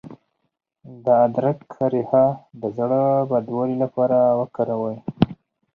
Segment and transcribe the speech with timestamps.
[1.03, 1.59] د ادرک
[1.93, 2.25] ریښه
[2.61, 3.01] د زړه
[3.31, 4.97] بدوالي لپاره وکاروئ